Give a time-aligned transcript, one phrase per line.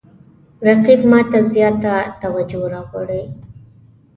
[0.67, 3.23] رقیب ما ته زیاته توجه را اړوي